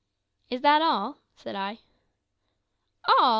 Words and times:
"Is 0.49 0.61
that 0.61 0.81
all?" 0.81 1.19
said 1.35 1.55
I. 1.55 1.77
"All!" 3.05 3.29